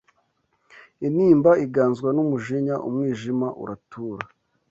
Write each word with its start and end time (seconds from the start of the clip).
intimba 1.07 1.51
iganzwa 1.65 2.09
n’umujinya, 2.15 2.75
umwijima 2.87 3.47
uratura 3.63 4.25